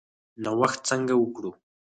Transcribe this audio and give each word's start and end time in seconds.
نوښت 0.43 0.79
څنګه 0.89 1.13
وکړو؟ 1.17 1.51